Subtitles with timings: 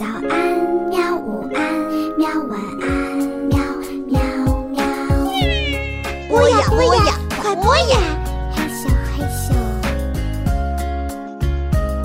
[0.00, 0.32] 早安，
[0.88, 1.14] 喵！
[1.18, 1.60] 午安，
[2.16, 2.26] 喵！
[2.48, 2.88] 晚安，
[3.50, 3.58] 喵
[4.06, 4.18] 喵
[4.70, 4.80] 喵。
[6.26, 8.00] 播呀播呀，快播呀！
[8.50, 9.52] 嘿咻嘿咻。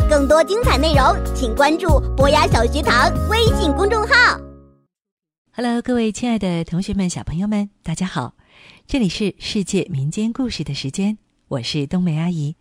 [0.09, 4.37] 更多精彩内容，请关注博雅小学堂微信公众号。
[5.53, 8.33] Hello，各位亲爱的同学们、小朋友们，大家好！
[8.85, 11.17] 这里是世界民间故事的时间，
[11.47, 12.57] 我是冬梅阿姨。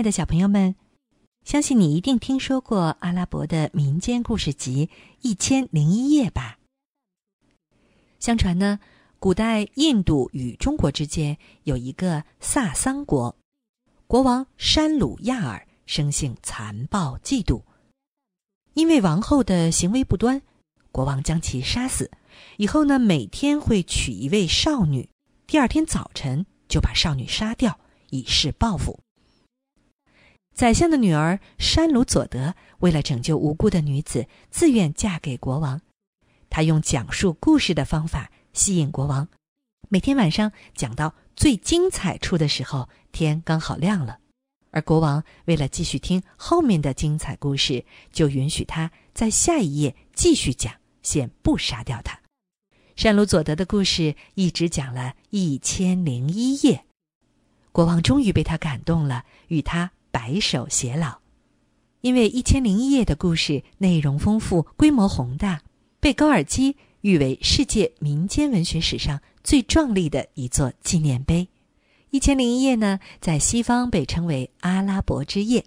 [0.00, 0.76] 爱的小朋友们，
[1.44, 4.86] 相信你一定听说过阿拉伯的民间故事集
[5.20, 6.58] 《一千零一夜》吧？
[8.18, 8.80] 相传呢，
[9.18, 13.36] 古代印度与中国之间有一个萨桑国，
[14.06, 17.62] 国王山鲁亚尔生性残暴嫉妒，
[18.72, 20.40] 因为王后的行为不端，
[20.90, 22.10] 国王将其杀死。
[22.56, 25.10] 以后呢，每天会娶一位少女，
[25.46, 27.78] 第二天早晨就把少女杀掉，
[28.08, 28.98] 以示报复。
[30.60, 35.80] 宰相的女儿山鲁佐德为了拯救无辜的女子，自愿嫁给国王。
[36.50, 39.26] 他用讲述故事的方法吸引国王。
[39.88, 44.18] 每天晚上讲到最精彩处的时候，天刚好亮了。
[44.70, 52.20] 而国王为了继续听后面的精彩故事，就允许他在下一页继续讲，先不杀掉他。
[52.96, 56.84] 山鲁佐德的故事一直讲了一千零一夜，
[57.72, 59.92] 国王终于被他感动了，与他。
[60.10, 61.18] 白首偕老，
[62.00, 65.62] 因为《一千零一夜》的故事内容丰富、规模宏大，
[66.00, 71.44] 被高尔基誉为世界民间文学史上最壮丽的一座纪念碑。
[72.10, 75.60] 《一千零一夜》呢，在西方被称为《阿拉伯之夜》，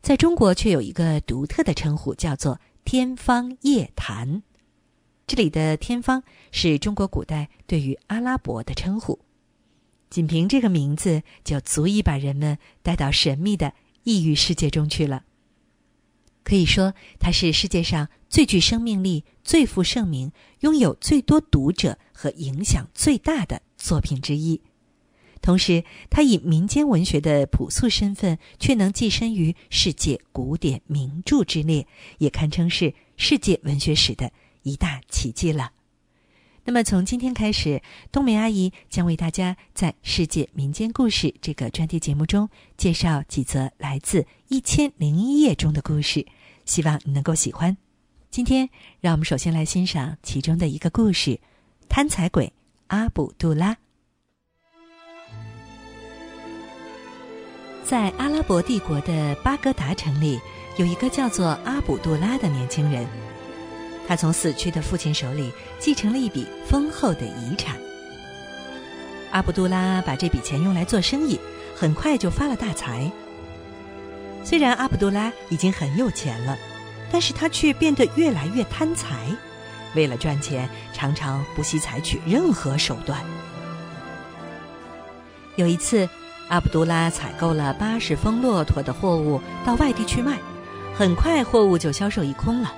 [0.00, 4.36] 在中国却有一个独特的称呼，叫做《天方夜谭》。
[5.26, 9.20] 这里的“天方”是中国古代对于阿拉伯的称呼，
[10.08, 13.74] 仅凭这个名字就足以把人们带到神秘的。
[14.04, 15.24] 异域世界中去了。
[16.42, 24.60] 可以说，它是世界上最具生命力、最负盛名、拥有最多读者和影响最大的作品之一。
[25.42, 31.86] 同时，它以民间文学的朴素身份，却能跻身于世界古典名著之列，
[32.18, 35.72] 也堪称是世界文学史的一大奇迹了。
[36.64, 37.82] 那么，从今天开始，
[38.12, 46.26] 冬梅阿姨将为大家在《世界民间故事》这个专题节目中介绍几则来自《一千零一夜》中的故事，
[46.66, 47.76] 希望你能够喜欢。
[48.30, 48.68] 今天，
[49.00, 51.40] 让我们首先来欣赏其中的一个故事——
[51.88, 52.52] 贪财鬼
[52.88, 53.76] 阿卜杜拉。
[57.84, 60.38] 在阿拉伯帝国的巴格达城里，
[60.76, 63.04] 有一个叫做阿卜杜拉的年轻人。
[64.10, 67.76] 他从死去的父亲手里继承了一笔丰厚的遗产。
[69.30, 71.38] 阿卜杜拉把这笔钱用来做生意，
[71.76, 73.08] 很快就发了大财。
[74.42, 76.58] 虽然阿卜杜拉已经很有钱了，
[77.12, 79.28] 但是他却变得越来越贪财，
[79.94, 83.16] 为了赚钱，常常不惜采取任何手段。
[85.54, 86.08] 有一次，
[86.48, 90.36] 阿卜杜拉采购了八十峰骆驼的货物到外地去卖，
[90.96, 92.74] 很快货物就销售一空了。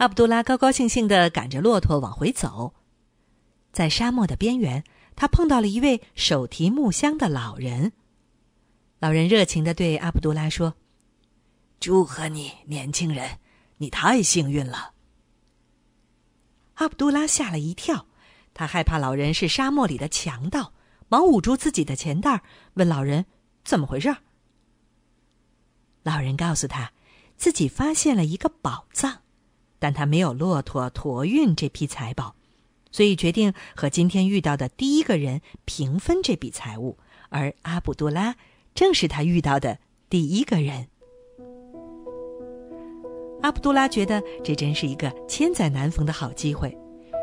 [0.00, 2.72] 阿卜杜拉高高兴兴地赶着骆驼往回走，
[3.70, 4.82] 在沙漠的边缘，
[5.14, 7.92] 他碰到了一位手提木箱的老人。
[8.98, 10.74] 老人热情地对阿卜杜拉说
[11.78, 13.40] ：“祝贺你，年轻人，
[13.76, 14.94] 你太幸运了。”
[16.76, 18.06] 阿卜杜拉吓了一跳，
[18.54, 20.72] 他害怕老人是沙漠里的强盗，
[21.10, 23.26] 忙捂住自己的钱袋，问老人
[23.64, 24.16] ：“怎么回事？”
[26.02, 26.90] 老人告诉他，
[27.36, 29.20] 自己发现了一个宝藏。
[29.80, 32.36] 但他没有骆驼驮运这批财宝，
[32.92, 36.96] 所以决定和今天遇到的第一个人平分这笔财物。
[37.30, 38.36] 而阿卜杜拉
[38.74, 40.86] 正是他遇到的第一个人。
[43.42, 46.76] 阿卜杜拉觉得这真是一个千载难逢的好机会，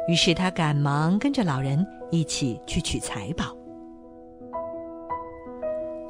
[0.09, 3.55] 于是他赶忙跟着老人一起去取财宝。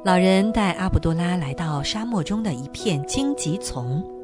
[0.04, 4.17] 老人带阿卜杜拉来到沙漠中的一片荆棘丛。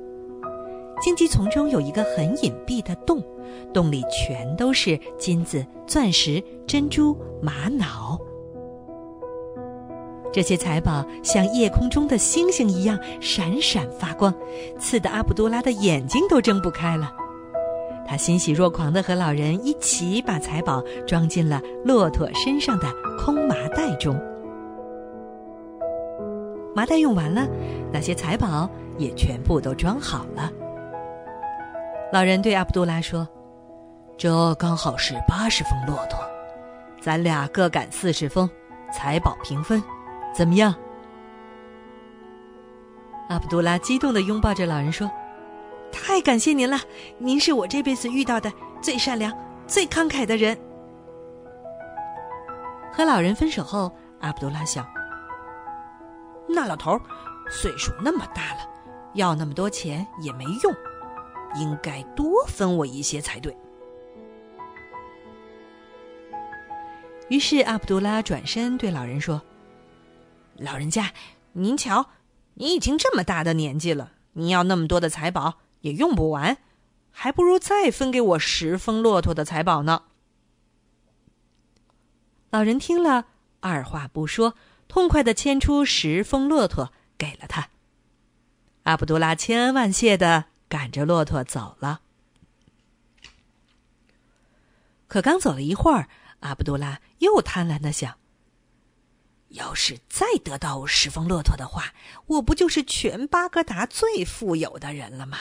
[1.01, 3.23] 荆棘丛中有一个很隐蔽的洞，
[3.73, 8.19] 洞里全都是金子、钻石、珍珠、玛瑙。
[10.33, 14.35] 这些财宝像夜空中的星星一样闪闪发光，
[14.79, 17.13] 刺得阿卜杜拉的眼睛都睁不开了。
[18.07, 22.87] 他欣喜若狂地和老人一起把财宝装进了骆驼身上的
[23.19, 24.21] 空麻袋中。
[26.75, 27.47] 麻袋用完了，
[27.93, 28.69] 那些财宝
[28.99, 30.51] 也全部都装好了。
[32.13, 33.27] 老人对阿卜杜拉说
[34.17, 36.21] ：“这刚好是八十峰骆驼，
[37.01, 38.49] 咱俩各赶四十峰，
[38.93, 39.83] 财宝平分，
[40.33, 40.73] 怎么样？”
[43.29, 45.11] 阿卜杜拉激动的拥抱着老人说
[45.91, 46.79] ：“太感谢您了，
[47.19, 49.37] 您是我这辈子遇到的最善良、
[49.67, 50.57] 最慷慨的人。”
[52.93, 53.91] 和老人分手后，
[54.21, 54.87] 阿卜杜拉想
[56.47, 56.97] ：“那老头
[57.51, 58.61] 岁数那么大了，
[59.15, 60.73] 要那么多钱也没用，
[61.55, 63.57] 应该多分我一些才对。”
[67.29, 69.43] 于是阿卜杜拉转身对老人说
[70.57, 71.13] ：“老人家，
[71.53, 72.07] 您瞧。”
[72.57, 76.59] 你已经这么大的年纪了，你要那么多的财宝也用不完，
[77.11, 80.05] 还不如再分给我十峰骆驼的财宝呢。
[82.51, 83.27] 老人听了，
[83.59, 84.55] 二话不说，
[84.87, 87.71] 痛快的牵出十峰骆驼给了他。
[88.85, 92.01] 阿卜杜拉千恩万谢的赶着骆驼走了。
[95.07, 96.09] 可刚走了一会儿，
[96.41, 98.19] 阿卜杜拉又贪婪的想。
[99.51, 101.95] 要是再得到十峰骆驼的话，
[102.27, 105.39] 我不就是全巴格达最富有的人了吗？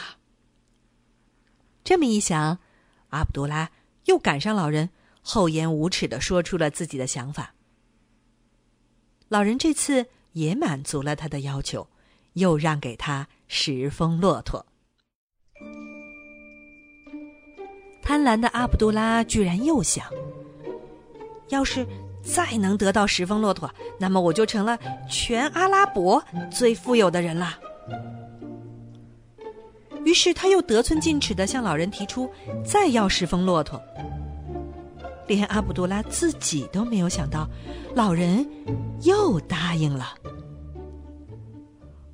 [1.84, 2.60] 这么一想，
[3.10, 3.72] 阿卜杜拉
[4.06, 4.92] 又赶上老人，
[5.24, 7.56] 厚颜无耻的说出了自己的想法。
[9.30, 11.90] 老人这次也满足了他的要求，
[12.34, 14.68] 又让给他十峰骆驼。
[18.04, 20.06] 贪婪的阿卜杜拉居然又想：
[21.50, 21.88] 要是……
[22.26, 23.70] 再能得到十峰骆驼，
[24.00, 24.80] 那么我就成了
[25.10, 27.60] 全阿拉伯最富有的人了。
[30.06, 32.32] 于是他又得寸进尺的向老人提出
[32.66, 33.78] 再要十峰骆驼。
[35.28, 37.46] 连阿卜杜拉自己都没有想到，
[37.94, 38.50] 老人
[39.02, 40.16] 又答应了。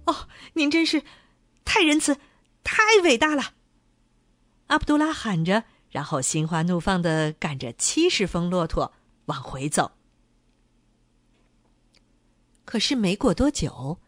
[0.06, 0.16] 哦，
[0.54, 1.04] 您真是
[1.64, 2.18] 太仁慈、
[2.64, 3.44] 太伟大了！
[4.66, 8.94] 阿卜杜拉喊着，然后心花怒放的赶着七十峰骆驼
[9.26, 9.92] 往回走。
[12.66, 14.00] 可是没过多久，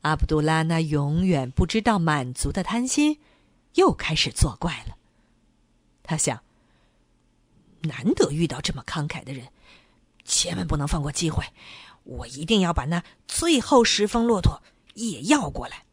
[0.00, 3.20] 阿卜杜拉那永远不知道满足的贪心
[3.74, 4.96] 又开始作怪了。
[6.02, 6.42] 他想：
[7.82, 9.48] 难得遇到这么慷慨的人，
[10.24, 11.44] 千万不能放过机会，
[12.04, 14.62] 我一定要把那最后十峰骆驼
[14.94, 15.84] 也要过来。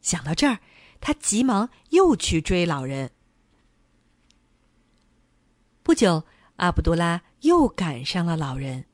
[0.00, 0.60] 想到这儿，
[1.00, 3.10] 他急忙又去追老人。
[5.86, 6.24] 不久，
[6.56, 8.86] 阿卜杜拉又赶上了老人。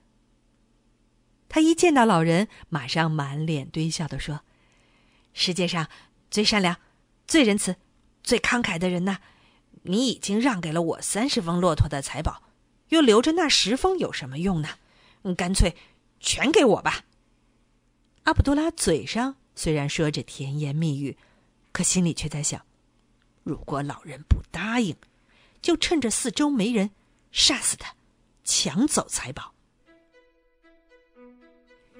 [1.48, 4.42] 他一见到老人，马上满脸堆笑的说
[5.32, 5.88] ：“世界上
[6.30, 6.76] 最善良、
[7.26, 7.76] 最仁慈、
[8.22, 9.20] 最慷慨的人呐，
[9.84, 12.42] 你已经让给了我三十峰骆驼的财宝，
[12.90, 14.68] 又留着那十峰有什么用呢？
[15.34, 15.74] 干脆
[16.20, 17.06] 全给我吧。”
[18.24, 21.16] 阿卜杜拉嘴上虽然说着甜言蜜语，
[21.72, 22.60] 可心里却在想：
[23.44, 24.94] 如果老人不答应，
[25.62, 26.90] 就趁着四周没人，
[27.30, 27.94] 杀死他，
[28.44, 29.54] 抢走财宝。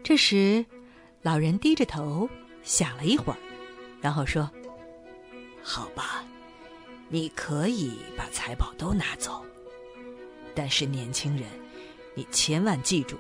[0.03, 0.67] 这时，
[1.23, 2.29] 老人低着头
[2.65, 3.39] 想了一会儿，
[4.01, 4.51] 然后说
[5.63, 6.25] ：“好吧，
[7.09, 9.47] 你可以把财宝都拿走，
[10.57, 11.49] 但是年轻人，
[12.17, 13.17] 你千万记住，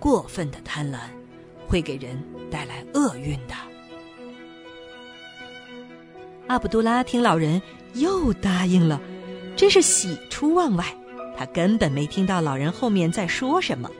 [0.00, 0.98] 过分的贪婪
[1.68, 2.20] 会给人
[2.50, 3.54] 带来厄运的。”
[6.48, 7.62] 阿卜杜拉听老人
[7.94, 9.00] 又答应了，
[9.58, 10.86] 真是喜出望外。
[11.36, 13.90] 他根本没听到老人后面在说什么。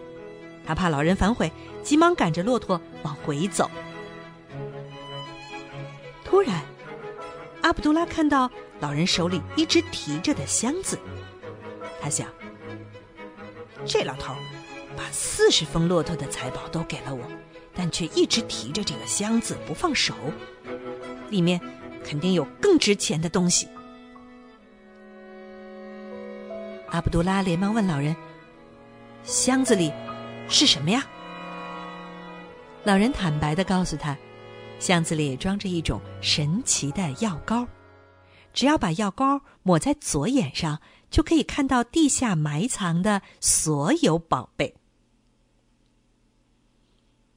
[0.65, 1.50] 他怕老人反悔，
[1.83, 3.69] 急忙赶着骆驼往回走。
[6.25, 6.62] 突然，
[7.62, 8.49] 阿卜杜拉看到
[8.79, 10.97] 老人手里一直提着的箱子，
[12.00, 12.29] 他想：
[13.85, 14.35] 这老头
[14.97, 17.23] 把四十峰骆驼的财宝都给了我，
[17.75, 20.15] 但却一直提着这个箱子不放手，
[21.31, 21.61] 里面
[22.05, 23.67] 肯定有更值钱的东西。
[26.90, 28.16] 阿卜杜拉连忙问老人
[29.23, 29.92] ：“箱子里？”
[30.49, 31.07] 是什么呀？
[32.85, 34.16] 老人坦白的告诉他，
[34.78, 37.66] 箱子里装着一种神奇的药膏，
[38.54, 40.80] 只要把药膏抹在左眼上，
[41.11, 44.75] 就可以看到地下埋藏的所有宝贝。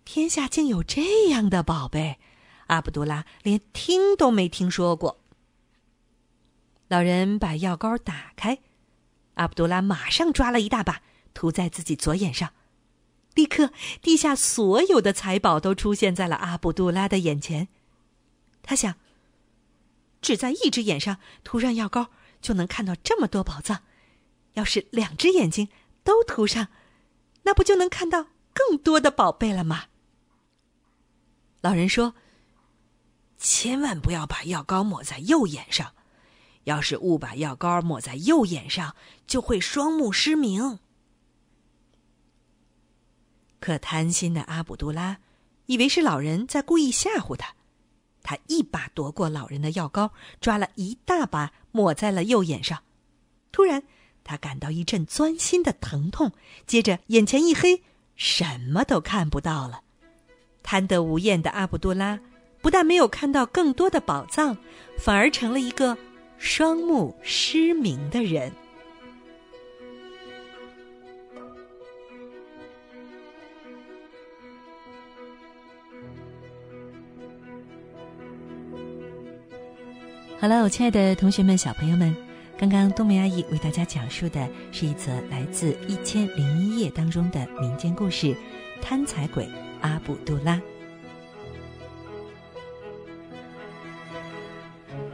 [0.06, 2.18] 天下竟有这样的宝贝，
[2.68, 5.20] 阿卜杜拉连听都没听说过。
[6.88, 8.58] 老人把药膏打开，
[9.36, 11.02] 阿卜杜拉马上抓了一大把，
[11.34, 12.54] 涂在自己左眼上。
[13.34, 13.72] 立刻，
[14.02, 17.70] 地下所有的财宝都出现在了阿卜杜拉的眼前。
[18.62, 18.96] 他想，
[20.22, 22.10] 只在一只眼上涂上药膏，
[22.42, 23.84] 就能看到这么多宝藏；
[24.54, 25.70] 要是两只眼睛
[26.04, 26.68] 都涂上，
[27.44, 29.86] 那不就能看到更多的宝贝了吗？
[31.62, 32.16] 老人说
[33.40, 35.94] ：“千万不要把药膏抹在右眼上，
[36.66, 40.80] 要是误把药膏抹在右眼上，就会双目失明。
[43.60, 45.18] 可贪心的阿卜杜拉
[45.68, 47.54] 以为是老人在故意吓唬他，
[48.24, 52.82] 他一把夺过老人的药膏，抓了一大把抹在了右眼上。
[53.52, 53.84] 突然，
[54.24, 56.32] 他感到一阵钻心的疼痛，
[56.66, 57.84] 接着眼前一黑，
[58.16, 59.82] 什么都看不到了。
[60.64, 62.20] 贪得无厌的阿卜杜拉
[62.62, 64.58] 不但没有看到更多的宝藏，
[64.98, 65.98] 反而成了一个
[66.44, 68.52] 双目失明的人。
[80.40, 82.14] 好了，我亲爱的同学们、小朋友们，
[82.58, 88.36] 刚刚冬梅阿姨为大家讲述的是一则来自《一千零一夜》当中的民间故事——
[88.82, 89.48] 贪财鬼
[89.82, 90.60] 阿卜杜拉。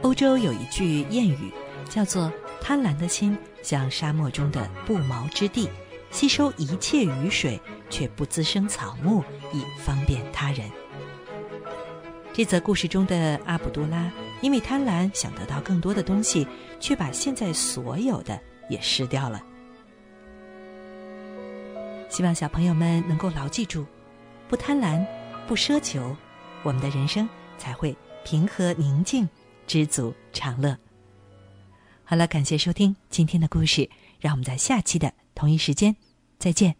[0.08, 1.52] 欧洲有一句谚语，
[1.90, 5.68] 叫做“贪婪的心像沙漠中的不毛之地，
[6.10, 7.60] 吸收一切雨水，
[7.90, 9.22] 却不滋生草木，
[9.52, 10.66] 以方便他人。”
[12.32, 14.10] 这则故事中的阿卜杜拉。
[14.40, 16.48] 因为贪婪，想得到更多的东西，
[16.80, 19.44] 却把现在所有的也失掉了。
[22.08, 23.84] 希望小朋友们能够牢记住：
[24.48, 25.04] 不贪婪，
[25.46, 26.16] 不奢求，
[26.62, 29.28] 我们的人生才会平和宁静、
[29.68, 30.76] 知足常乐。
[32.02, 35.94] 好了，感谢收听今天的故事，让我们在下期的同一时间
[36.38, 36.74] 再见。